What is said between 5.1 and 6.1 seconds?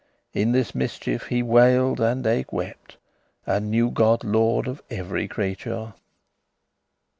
creature.